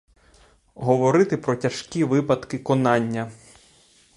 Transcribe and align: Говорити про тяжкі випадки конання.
Говорити 0.75 1.37
про 1.37 1.55
тяжкі 1.55 2.03
випадки 2.03 2.59
конання. 2.59 3.31